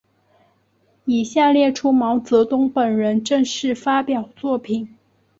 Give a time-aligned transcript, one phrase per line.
[1.05, 4.97] 以下列出毛泽东本人正式发表作品。